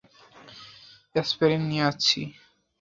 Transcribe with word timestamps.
Aspirin 1.15 1.63
নিয়ে 1.69 1.85
আসছি! 1.89 2.21